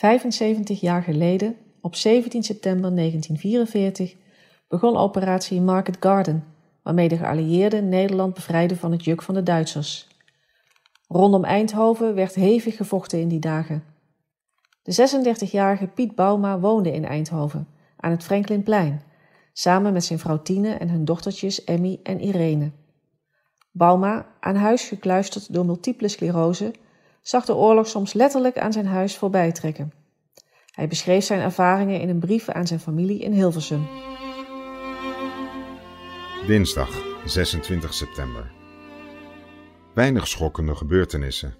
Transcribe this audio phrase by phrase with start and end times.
[0.00, 4.16] 75 jaar geleden, op 17 september 1944,
[4.68, 6.44] begon operatie Market Garden,
[6.82, 10.08] waarmee de geallieerden Nederland bevrijden van het juk van de Duitsers.
[11.08, 13.84] Rondom Eindhoven werd hevig gevochten in die dagen.
[14.82, 19.02] De 36-jarige Piet Bauma woonde in Eindhoven, aan het Franklinplein,
[19.52, 22.70] samen met zijn vrouw Tine en hun dochtertjes Emmy en Irene.
[23.70, 26.72] Bauma, aan huis gekluisterd door multiple sclerose,
[27.20, 29.92] zag de oorlog soms letterlijk aan zijn huis voorbij trekken.
[30.70, 33.86] Hij beschreef zijn ervaringen in een brief aan zijn familie in Hilversum.
[36.46, 38.52] Dinsdag 26 september.
[39.94, 41.56] Weinig schokkende gebeurtenissen.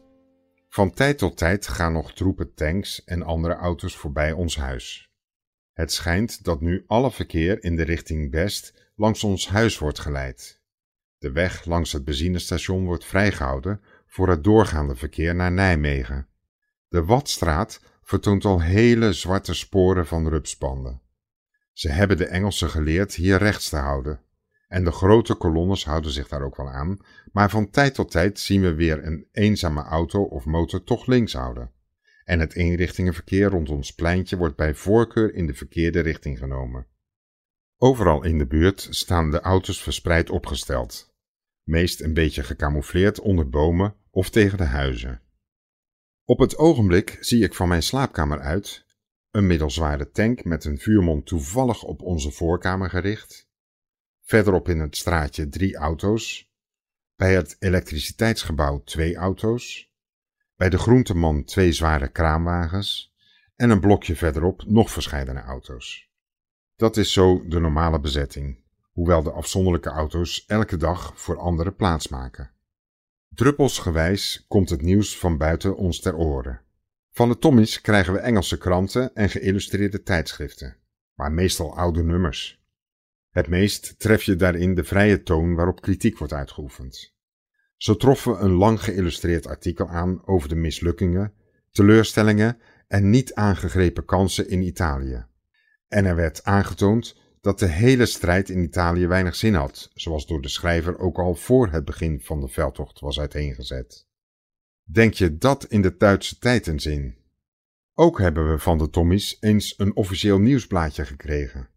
[0.68, 5.10] Van tijd tot tijd gaan nog troepen tanks en andere auto's voorbij ons huis.
[5.72, 10.60] Het schijnt dat nu alle verkeer in de richting Best langs ons huis wordt geleid.
[11.18, 16.26] De weg langs het benzinestation wordt vrijgehouden voor het doorgaande verkeer naar Nijmegen.
[16.88, 21.00] De Watstraat vertoont al hele zwarte sporen van rupsbanden.
[21.72, 24.20] Ze hebben de Engelsen geleerd hier rechts te houden.
[24.68, 26.98] En de grote kolonnes houden zich daar ook wel aan,
[27.32, 31.32] maar van tijd tot tijd zien we weer een eenzame auto of motor toch links
[31.32, 31.70] houden.
[32.24, 36.86] En het eenrichtingenverkeer rond ons pleintje wordt bij voorkeur in de verkeerde richting genomen.
[37.76, 41.14] Overal in de buurt staan de auto's verspreid opgesteld,
[41.62, 45.20] meest een beetje gecamoufleerd onder bomen of tegen de huizen.
[46.24, 48.84] Op het ogenblik zie ik van mijn slaapkamer uit
[49.30, 53.48] een middelzware tank met een vuurmond toevallig op onze voorkamer gericht,
[54.22, 56.52] verderop in het straatje drie auto's,
[57.16, 59.92] bij het elektriciteitsgebouw twee auto's,
[60.56, 63.14] bij de groenteman twee zware kraamwagens
[63.56, 66.10] en een blokje verderop nog verscheidene auto's.
[66.76, 68.58] Dat is zo de normale bezetting,
[68.92, 72.50] hoewel de afzonderlijke auto's elke dag voor anderen plaatsmaken.
[73.40, 76.60] Druppelsgewijs komt het nieuws van buiten ons ter oren.
[77.10, 80.76] Van de Tommies krijgen we Engelse kranten en geïllustreerde tijdschriften,
[81.14, 82.62] maar meestal oude nummers.
[83.30, 87.14] Het meest tref je daarin de vrije toon waarop kritiek wordt uitgeoefend.
[87.76, 91.32] Zo troffen we een lang geïllustreerd artikel aan over de mislukkingen,
[91.70, 92.58] teleurstellingen
[92.88, 95.26] en niet aangegrepen kansen in Italië.
[95.88, 100.40] En er werd aangetoond dat de hele strijd in Italië weinig zin had, zoals door
[100.40, 104.08] de schrijver ook al voor het begin van de veldtocht was uiteengezet.
[104.82, 107.18] Denk je dat in de Duitse tijd een zin?
[107.94, 111.68] Ook hebben we van de Tommies eens een officieel nieuwsblaadje gekregen.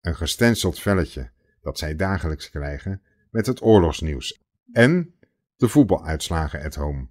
[0.00, 4.42] Een gestenceld velletje dat zij dagelijks krijgen met het oorlogsnieuws
[4.72, 5.14] en
[5.56, 7.08] de voetbaluitslagen at home.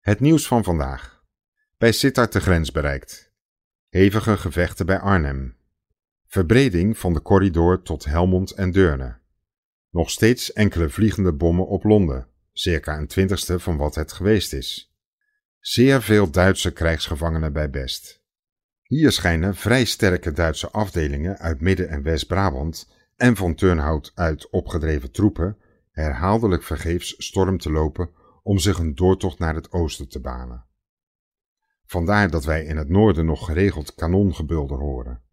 [0.00, 1.24] Het nieuws van vandaag.
[1.76, 3.32] Bij Sittard de grens bereikt.
[3.88, 5.57] Hevige gevechten bij Arnhem.
[6.30, 9.18] Verbreding van de corridor tot Helmond en Deurne.
[9.90, 14.94] Nog steeds enkele vliegende bommen op Londen, circa een twintigste van wat het geweest is.
[15.60, 18.22] Zeer veel Duitse krijgsgevangenen bij Best.
[18.82, 25.12] Hier schijnen vrij sterke Duitse afdelingen uit Midden- en West-Brabant en van Turnhout uit opgedreven
[25.12, 25.56] troepen
[25.90, 28.10] herhaaldelijk vergeefs storm te lopen
[28.42, 30.64] om zich een doortocht naar het oosten te banen.
[31.84, 35.26] Vandaar dat wij in het noorden nog geregeld kanongebulder horen.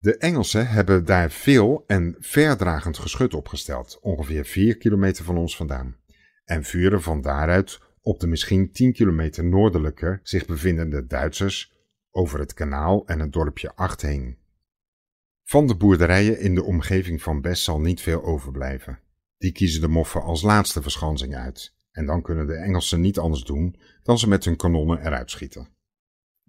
[0.00, 5.96] De Engelsen hebben daar veel en verdragend geschut opgesteld, ongeveer 4 kilometer van ons vandaan,
[6.44, 11.72] en vuren van daaruit op de misschien 10 kilometer noordelijker zich bevindende Duitsers
[12.10, 14.38] over het kanaal en het dorpje Acht heen.
[15.44, 19.00] Van de boerderijen in de omgeving van Best zal niet veel overblijven.
[19.38, 23.44] Die kiezen de moffen als laatste verschansing uit, en dan kunnen de Engelsen niet anders
[23.44, 25.68] doen dan ze met hun kanonnen eruit schieten.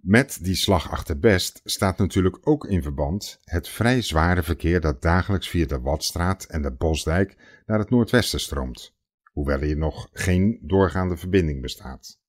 [0.02, 5.02] Met die slag achter Best staat natuurlijk ook in verband het vrij zware verkeer dat
[5.02, 8.96] dagelijks via de Watstraat en de Bosdijk naar het noordwesten stroomt,
[9.32, 12.20] hoewel hier nog geen doorgaande verbinding bestaat.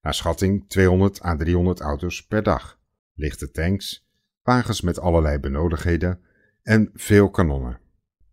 [0.00, 2.78] Naar schatting 200 à 300 auto's per dag,
[3.14, 4.08] lichte tanks,
[4.42, 6.20] wagens met allerlei benodigdheden
[6.62, 7.80] en veel kanonnen.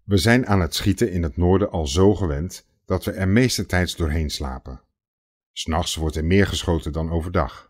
[0.03, 3.95] We zijn aan het schieten in het noorden al zo gewend dat we er meestentijds
[3.95, 4.81] doorheen slapen.
[5.51, 7.66] S'nachts wordt er meer geschoten dan overdag.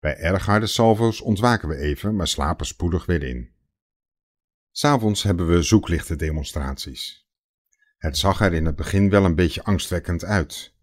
[0.00, 3.50] Bij erg harde salvo's ontwaken we even, maar slapen spoedig weer in.
[4.70, 7.26] S'avonds hebben we zoeklichtendemonstraties.
[7.98, 10.74] Het zag er in het begin wel een beetje angstwekkend uit.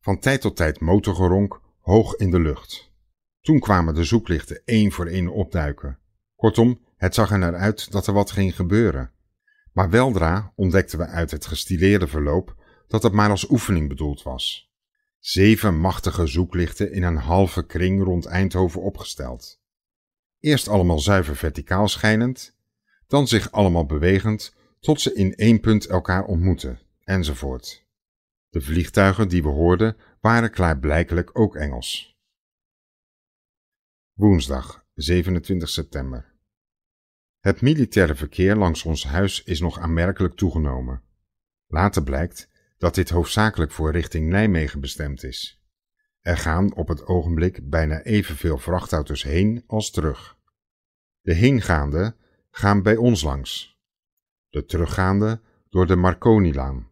[0.00, 2.92] Van tijd tot tijd motorgeronk hoog in de lucht.
[3.40, 5.98] Toen kwamen de zoeklichten één voor één opduiken.
[6.36, 9.10] Kortom, het zag er naar uit dat er wat ging gebeuren.
[9.72, 12.56] Maar weldra ontdekten we uit het gestileerde verloop
[12.88, 14.71] dat het maar als oefening bedoeld was.
[15.22, 19.60] Zeven machtige zoeklichten in een halve kring rond Eindhoven opgesteld.
[20.40, 22.56] Eerst allemaal zuiver verticaal schijnend,
[23.06, 27.86] dan zich allemaal bewegend tot ze in één punt elkaar ontmoeten, enzovoort.
[28.48, 32.18] De vliegtuigen die we hoorden waren klaarblijkelijk ook Engels.
[34.12, 36.34] Woensdag 27 september.
[37.40, 41.02] Het militaire verkeer langs ons huis is nog aanmerkelijk toegenomen.
[41.66, 42.50] Later blijkt
[42.82, 45.62] dat dit hoofdzakelijk voor richting Nijmegen bestemd is.
[46.20, 50.36] Er gaan op het ogenblik bijna evenveel vrachtauto's heen als terug.
[51.20, 52.16] De heengaande
[52.50, 53.78] gaan bij ons langs.
[54.48, 56.88] De teruggaande door de Marconilaan.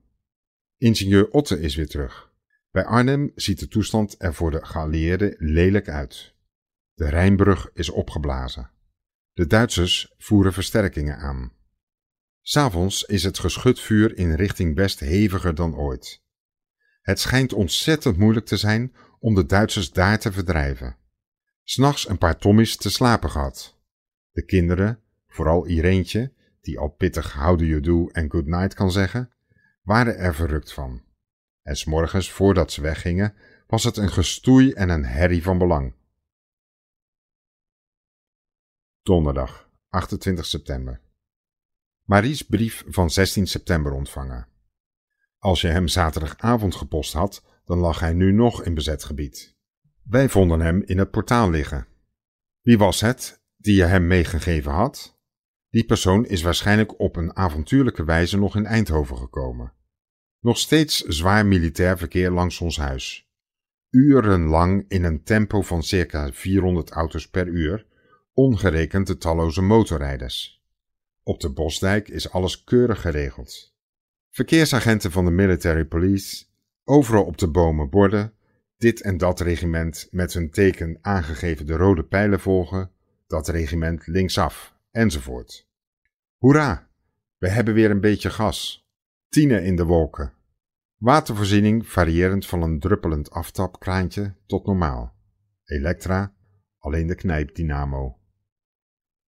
[0.76, 2.32] Ingenieur Otte is weer terug.
[2.70, 6.34] Bij Arnhem ziet de toestand er voor de geallieerden lelijk uit.
[6.94, 8.70] De Rijnbrug is opgeblazen.
[9.32, 11.52] De Duitsers voeren versterkingen aan.
[12.42, 16.22] S'avonds is het geschutvuur in richting west heviger dan ooit.
[17.02, 20.96] Het schijnt ontzettend moeilijk te zijn om de Duitsers daar te verdrijven.
[21.62, 23.78] S'nachts een paar tommies te slapen gehad.
[24.30, 28.92] De kinderen, vooral Ireentje, die al pittig how do you do en good night kan
[28.92, 29.32] zeggen,
[29.82, 31.02] waren er verrukt van.
[31.62, 33.34] En s'morgens, voordat ze weggingen,
[33.66, 35.94] was het een gestoei en een herrie van belang.
[39.02, 41.00] Donderdag, 28 september.
[42.10, 44.46] Marie's brief van 16 september ontvangen.
[45.38, 49.56] Als je hem zaterdagavond gepost had, dan lag hij nu nog in bezet gebied.
[50.02, 51.86] Wij vonden hem in het portaal liggen.
[52.60, 55.18] Wie was het die je hem meegegeven had?
[55.68, 59.72] Die persoon is waarschijnlijk op een avontuurlijke wijze nog in Eindhoven gekomen.
[60.40, 63.30] Nog steeds zwaar militair verkeer langs ons huis.
[63.90, 67.86] Urenlang in een tempo van circa 400 auto's per uur,
[68.32, 70.59] ongerekend de talloze motorrijders.
[71.30, 73.74] Op de Bosdijk is alles keurig geregeld.
[74.30, 76.44] Verkeersagenten van de military police,
[76.84, 78.34] overal op de bomen borden,
[78.76, 82.90] dit en dat regiment met hun teken aangegeven de rode pijlen volgen,
[83.26, 85.68] dat regiment linksaf, enzovoort.
[86.36, 86.88] Hoera,
[87.38, 88.88] we hebben weer een beetje gas.
[89.28, 90.32] Tienen in de wolken.
[90.96, 95.14] Watervoorziening variërend van een druppelend aftapkraantje tot normaal.
[95.64, 96.34] Elektra,
[96.78, 98.19] alleen de knijpdynamo.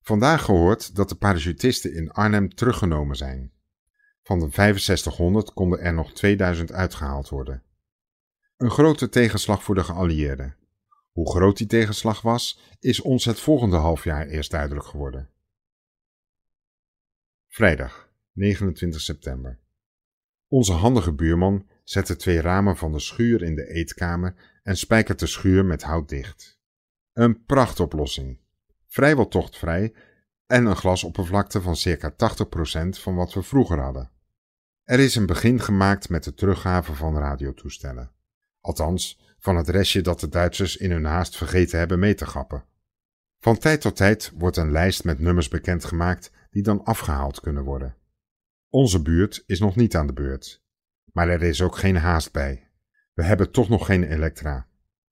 [0.08, 3.52] Vandaag gehoord dat de parachutisten in Arnhem teruggenomen zijn.
[4.22, 7.62] Van de 6500 konden er nog 2000 uitgehaald worden.
[8.56, 10.56] Een grote tegenslag voor de geallieerden.
[11.12, 15.31] Hoe groot die tegenslag was, is ons het volgende halfjaar eerst duidelijk geworden.
[17.49, 19.58] Vrijdag, 29 september.
[20.46, 25.26] Onze handige buurman zette twee ramen van de schuur in de eetkamer en spijkert de
[25.26, 26.61] schuur met hout dicht.
[27.12, 28.46] Een prachtoplossing.
[28.88, 29.94] Vrijwel tochtvrij
[30.46, 32.14] en een glasoppervlakte van circa 80%
[32.88, 34.11] van wat we vroeger hadden.
[34.85, 38.11] Er is een begin gemaakt met de teruggave van radiotoestellen.
[38.61, 42.64] Althans, van het restje dat de Duitsers in hun haast vergeten hebben mee te gappen.
[43.38, 47.96] Van tijd tot tijd wordt een lijst met nummers bekendgemaakt die dan afgehaald kunnen worden.
[48.69, 50.62] Onze buurt is nog niet aan de beurt,
[51.12, 52.70] maar er is ook geen haast bij.
[53.14, 54.67] We hebben toch nog geen elektra.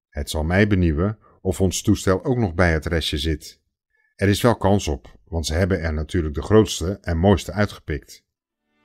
[0.09, 3.61] Het zal mij benieuwen of ons toestel ook nog bij het restje zit.
[4.17, 8.23] Er is wel kans op, want ze hebben er natuurlijk de grootste en mooiste uitgepikt.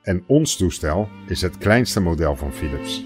[0.03, 3.05] En ons toestel is het kleinste model van Philips.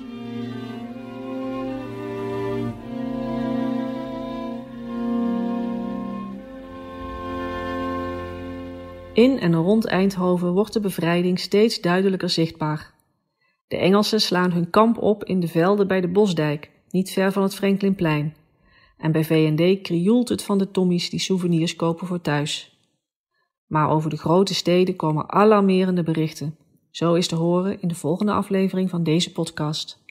[9.12, 12.94] In en rond Eindhoven wordt de bevrijding steeds duidelijker zichtbaar.
[13.69, 17.43] De Engelsen slaan hun kamp op in de velden bij de Bosdijk, niet ver van
[17.43, 18.34] het Franklinplein.
[18.97, 22.79] En bij VND krioelt het van de tommies die souvenirs kopen voor thuis.
[23.67, 26.57] Maar over de grote steden komen alarmerende berichten.
[26.91, 30.05] Zo is te horen in de volgende aflevering van deze podcast.